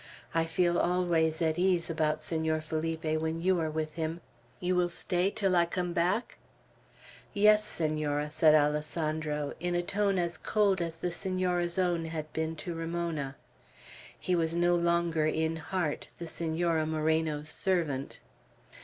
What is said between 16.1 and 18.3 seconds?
the Senora Moreno's servant.